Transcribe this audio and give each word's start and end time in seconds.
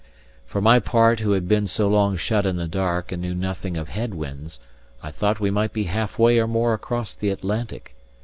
For 0.47 0.61
my 0.63 0.79
part, 0.79 1.19
who 1.19 1.33
had 1.33 1.47
been 1.47 1.67
so 1.67 1.87
long 1.87 2.17
shut 2.17 2.43
in 2.43 2.55
the 2.55 2.67
dark 2.67 3.11
and 3.11 3.21
knew 3.21 3.35
nothing 3.35 3.77
of 3.77 3.89
head 3.89 4.15
winds, 4.15 4.59
I 5.03 5.11
thought 5.11 5.39
we 5.39 5.51
might 5.51 5.73
be 5.73 5.83
half 5.83 6.17
way 6.17 6.39
or 6.39 6.47
more 6.47 6.73
across 6.73 7.13
the 7.13 7.29
Atlantic. 7.29 7.95